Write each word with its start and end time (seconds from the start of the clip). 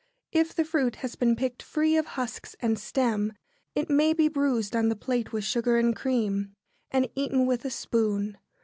If 0.31 0.55
the 0.55 0.65
fruit 0.65 0.95
has 1.05 1.15
been 1.15 1.35
picked 1.35 1.61
free 1.61 1.95
of 1.95 2.07
husks 2.17 2.55
and 2.59 2.79
stem, 2.79 3.33
it 3.75 3.87
may 3.87 4.13
be 4.13 4.27
bruised 4.29 4.75
on 4.75 4.89
the 4.89 4.95
plate 4.95 5.31
with 5.31 5.43
sugar 5.43 5.77
and 5.77 5.95
cream, 5.95 6.55
and 6.89 7.07
eaten 7.15 7.45
with 7.45 7.65
a 7.65 7.69
spoon. 7.69 8.39